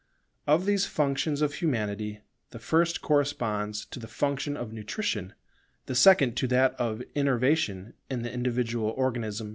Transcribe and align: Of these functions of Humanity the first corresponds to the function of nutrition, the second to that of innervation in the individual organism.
Of 0.47 0.65
these 0.65 0.87
functions 0.87 1.43
of 1.43 1.53
Humanity 1.53 2.21
the 2.49 2.57
first 2.57 3.03
corresponds 3.03 3.85
to 3.85 3.99
the 3.99 4.07
function 4.07 4.57
of 4.57 4.73
nutrition, 4.73 5.35
the 5.85 5.93
second 5.93 6.35
to 6.37 6.47
that 6.47 6.73
of 6.79 7.03
innervation 7.13 7.93
in 8.09 8.23
the 8.23 8.31
individual 8.33 8.89
organism. 8.97 9.49